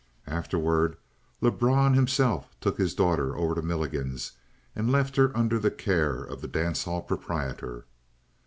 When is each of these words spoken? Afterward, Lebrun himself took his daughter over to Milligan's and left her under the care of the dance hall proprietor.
Afterward, 0.25 0.97
Lebrun 1.41 1.93
himself 1.93 2.59
took 2.59 2.79
his 2.79 2.95
daughter 2.95 3.37
over 3.37 3.53
to 3.53 3.61
Milligan's 3.61 4.31
and 4.75 4.91
left 4.91 5.15
her 5.15 5.31
under 5.37 5.59
the 5.59 5.69
care 5.69 6.23
of 6.23 6.41
the 6.41 6.47
dance 6.47 6.85
hall 6.85 7.03
proprietor. 7.03 7.85